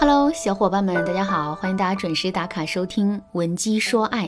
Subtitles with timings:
[0.00, 4.26] Hello，小伙伴们，大家好，欢迎大家准时打卡收听《文姬说爱》。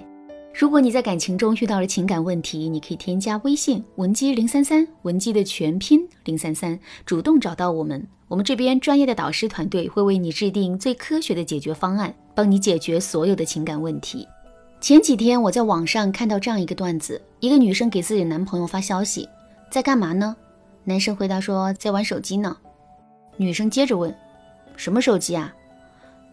[0.52, 14.28] 如果你在感情中遇到了情感问题，你可以添加微信文姬零三三，文姬的全拼零三三，主动找到我们，我们这边专业的导师团队会为你制定最科学的解决方案，帮你解决所有的情感问题。
[14.78, 19.26] 前几天我在网上看到这样一个段子：一个女生给自己的男朋友发消息，
[19.70, 20.36] 在干嘛呢？
[20.84, 22.54] 男生回答说在玩手机呢。
[23.38, 24.14] 女生接着问，
[24.76, 25.50] 什么手机啊？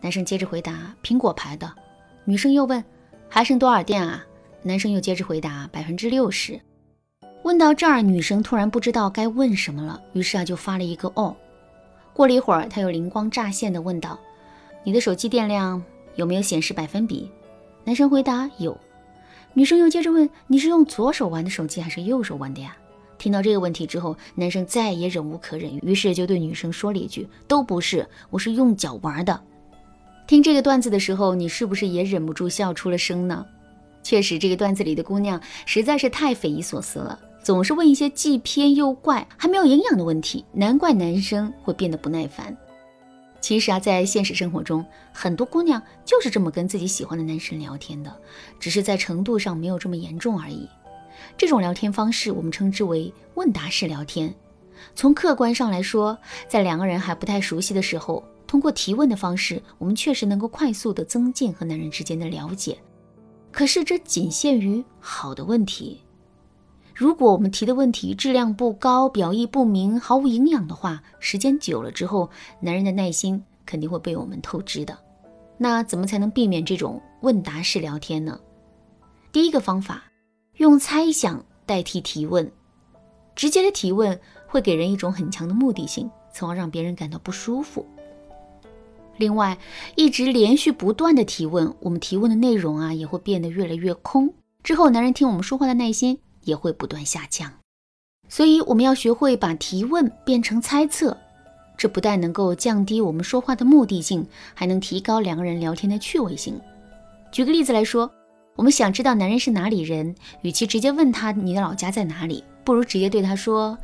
[0.01, 1.71] 男生接着回答苹果牌的。
[2.25, 2.83] 女生又问。
[3.31, 4.25] 还剩多少电啊？
[4.63, 6.59] 男生又接着回答百分之六十。
[7.43, 11.35] 问到这儿，女生突然不知道该问什么了，于是啊就发了一个哦。
[12.11, 14.19] 过了一会儿，她又灵光乍现的问道
[14.83, 15.81] ：“你的手机电量
[16.15, 17.31] 有没有显示百分比？”
[17.85, 18.75] 男生回答有。
[19.53, 22.75] 女生又接着问：“你是用左手玩的手机还是右手玩的呀？”
[23.19, 29.39] 听到这个问题之后，男生再也忍无可忍，于是就对女生说了一句：“都不是，我是用脚玩的。”
[30.29, 33.43] 听这个段子的时候，你是不是也忍不住笑出了声呢？
[34.03, 42.55] 确实，这个段子里的姑娘实在是太匪夷所思了，总是问一些既偏又怪、还没有营养的问题，难怪男生会变得不耐烦。
[43.41, 48.15] 其实啊，在现实生活中，很多姑娘就是这么跟自己喜欢的男生聊天的，
[48.59, 50.69] 只是在程度上没有这么严重而已。
[51.39, 54.31] 这种聊天方式，我们称之为问答式聊天。
[54.93, 56.15] 从客观上来说，
[56.47, 58.23] 在两个人还不太熟悉的时候。
[58.49, 62.75] 通过提问的方式，我们确实能够快速的增进和男人之间的了解。
[63.51, 66.01] 可是这仅限于好的问题。
[66.95, 72.27] 如果我们提的问题质量不高、表意不明、毫无营养的话，时间久了之后，
[72.59, 74.97] 男人的耐心肯定会被我们透支的。
[75.59, 78.39] 那怎么才能避免这种问答式聊天呢？
[79.31, 80.05] 第一个方法，
[80.57, 82.51] 用猜想代替提问。
[83.35, 87.85] 直接的提问会给人一种很强的目的性，从而让别人感到不舒服。
[89.19, 89.57] 另外，
[89.95, 94.33] 一直连续不断的提问，我们提问的内容啊也会变得越来越空。
[94.63, 97.51] 之后，男人听我们说话的耐心也会不断下降。
[98.29, 101.17] 所以，我们要学会把提问变成猜测，
[101.77, 106.57] 这不但能够降低我们说话的目的性，还能提高两个人聊天的趣味性。
[107.29, 108.09] 举个例子来说，
[108.55, 113.77] 我们想知道男人是哪里人，与其直接问他你的老家在哪里，不如直接对他说：“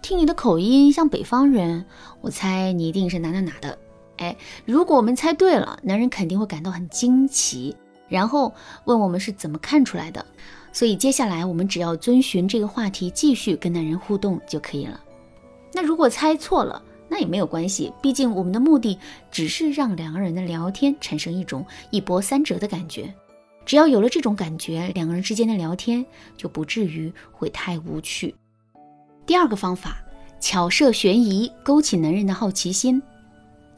[0.00, 1.84] 听你的口音像北方人，
[2.22, 3.78] 我猜你一定是哪哪哪的。”
[4.18, 7.74] 哎，如果我们猜对了，男人肯定会感到很惊奇，
[8.08, 10.24] 然后问我们是怎么看出来的。
[10.72, 15.00] 所以接下来我们只要遵循这个话题继续跟男人互动就可以了。
[15.72, 18.98] 那如果猜错了，那也没有关系，毕竟我们的目的
[19.30, 23.12] 只是让两个人的聊天产生一种一波三折的感觉。
[23.64, 26.04] 只要有了这种感觉，两个人之间的聊天
[26.36, 28.34] 就不至于会太无趣。
[29.26, 29.98] 第二个方法，
[30.40, 33.02] 巧设悬疑，勾起男人的好奇心。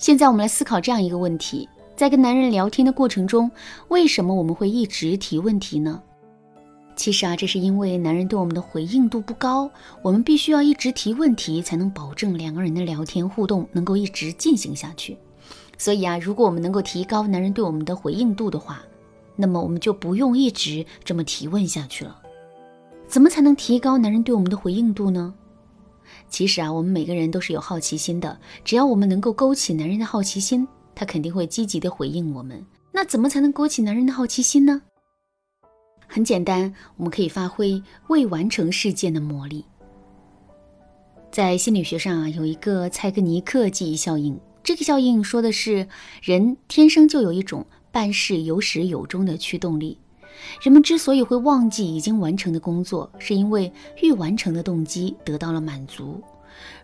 [0.01, 3.51] 现在我们来思考这样一个问题：在跟男人聊天的过程中，
[3.89, 6.03] 为什么我们会一直提问题呢？
[6.97, 15.19] 其实啊，这是因为男人对我们的回应度不高，我们必须要一直提问题，才能保证两个人的聊天互动能够一直进行下去。
[15.77, 18.81] 所以啊，如果我们能够提高男人对我们的回应度的话，
[19.37, 22.17] 那么我们就不用一直这么提问下去了。
[23.07, 25.35] 怎么才能提高男人对我们的回应度呢？
[26.29, 28.39] 其实啊，我们每个人都是有好奇心的。
[28.65, 32.65] 只要我们能够勾起男人的好奇心，他肯定会积极的回应我们。
[32.93, 34.83] 那怎么才能勾起男人的好奇心呢？
[36.07, 39.65] 很简单，我们可以发挥未完成事件的魔力。
[41.31, 44.39] 在心理学上啊，有一个蔡格尼克记忆效应。
[44.63, 45.87] 这个效应说的是，
[46.21, 49.97] 人天生就有一种办事有始有终的驱动力。
[50.61, 56.21] 人们之所以会忘记已经完成的工作，是因为欲完成的动机得到了满足。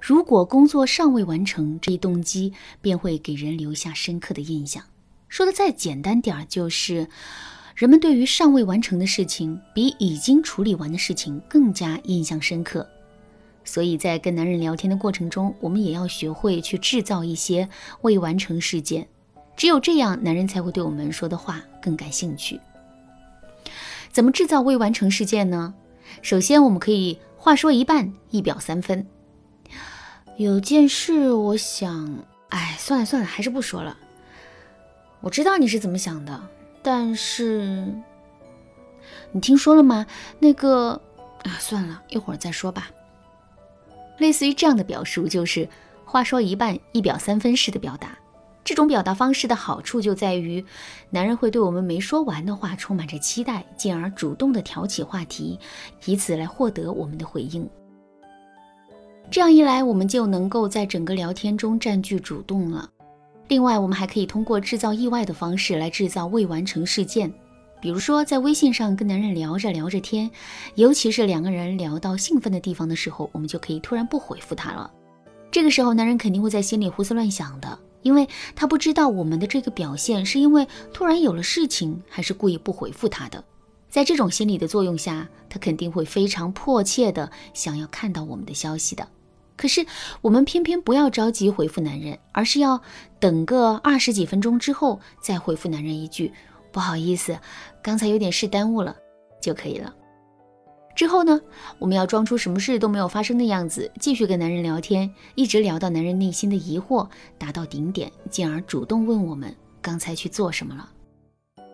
[0.00, 4.82] 如果工作尚未完成，这一动机便会给人留下深刻的印象。
[5.28, 7.08] 说的再简单点儿，就是
[7.74, 12.88] 人们对于尚未完成的事情，比已经处理完的事情更加印象深刻。
[13.64, 17.68] 所以在跟男人聊天的过程中，我们也要学会去制造一些
[18.02, 19.06] 未完成事件。
[19.56, 22.60] 只有这样，男人才会对我们说的话更感兴趣。
[24.16, 25.74] 怎么制造未完成事件呢？
[26.22, 29.06] 首先，我们可以话说一半，一表三分。
[30.38, 33.94] 有件事，我想，哎，算了算了，还是不说了。
[35.20, 36.48] 我知道你是怎么想的，
[36.82, 37.94] 但是
[39.32, 40.06] 你听说了吗？
[40.38, 40.98] 那个，
[41.42, 42.90] 啊，算了一会儿再说吧。
[44.16, 45.68] 类似于这样的表述，就是
[46.06, 48.16] 话说一半，一表三分式的表达。
[48.66, 50.62] 这种表达方式的好处就在于，
[51.08, 55.56] 男人会对我们没说完的话充满着期待，进而主动的挑起话题，
[56.04, 57.64] 以此来获得我们的回应。
[59.30, 62.90] 这样一来，我们就能够在整个聊天中占据主动了。
[63.46, 67.32] 另外，我们还可以通过制造意外的方式来制造未完成事件，
[67.80, 70.28] 比如说在微信上跟男人聊着聊着天，
[70.74, 74.90] 尤其是两个人聊到兴奋的地方的时候，我们就可以突然不回复他了。
[75.52, 83.42] 这个时候，男人肯定会在心里胡思乱想的，因为他不知道我们的这个表现是因为突然有了事情，还是故意不回复他的。
[83.90, 89.08] 在这种心理的作用下，他肯定会非常迫切的想要看到我们的消息的。
[89.56, 89.84] 可是
[90.20, 92.80] 我们偏偏不要着急回复男人，而是要
[93.18, 96.32] 等个二十几分钟之后再回复男人一句
[96.70, 97.36] “不好意思，
[97.82, 98.94] 刚才有点事耽误了”
[99.42, 99.92] 就可以了。
[100.96, 101.38] 之后呢，
[101.78, 107.06] 我们要装出什么事都没有发生的样子，继续跟男人聊天，一直聊到男人内心的疑惑
[107.36, 110.88] 达到顶点，进而主动问我们刚才去做什么了。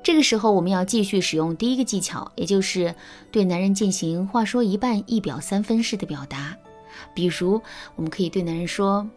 [0.02, 2.92] 这个时候，我们要继续使用第一个技巧，也就是
[3.30, 6.56] 对男人进行话说一半一表三分式的表达。
[7.14, 7.62] 比如，
[7.94, 9.08] 我们可以对男人说：“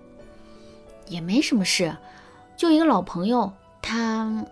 [1.10, 1.98] 也没什么事，
[2.56, 3.52] 就一个老朋友，
[3.82, 4.46] 他……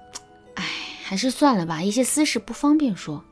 [0.55, 0.65] 哎，
[1.03, 3.23] 还是算了吧，一些私事不方便说。”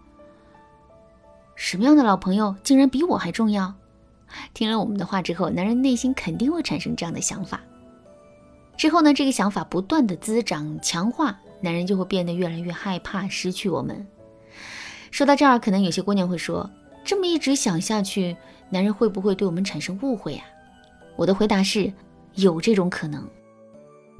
[1.64, 3.72] 什么样的老朋友竟然比我还重要？
[4.52, 7.62] 听了我们的话之后，男人内心肯定会产生这样的想法。
[8.76, 14.04] 之后呢，这个想法不断的滋长强化，男人就会变得越来越害怕失去我们。
[15.12, 16.68] 说到这儿，可能有些姑娘会说
[17.06, 18.36] ：“这么一直想下去。”
[18.72, 20.46] 男人会不会对我们产生误会啊？
[21.16, 21.94] 我的回答是
[22.34, 23.24] 有这种可能。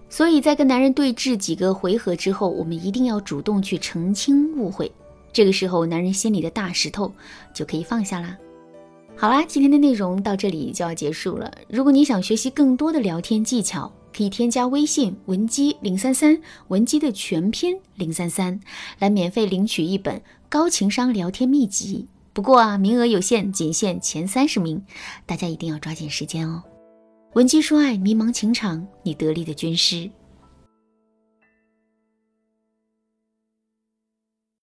[0.10, 4.92] 所以在跟男人对峙几个回合之后，我们一定要主动去澄清误会。
[5.34, 7.12] 这个时候，男人心里的大石头
[7.54, 8.38] 就可以放下啦。
[9.16, 11.52] 好啦，今天的内容到这里就要结束了。
[11.70, 18.60] 如果你想学习更多的聊天技巧，可以添加微信文姬零三三，文姬的全拼零三三，
[19.00, 22.08] 来免费领取一本高情商聊天秘籍。
[22.34, 24.82] 不过啊，名额有限，仅限前三十名，
[25.26, 26.64] 大家一定要抓紧时间哦。
[27.34, 30.10] 文姬说爱，迷茫情场，你得力的军师。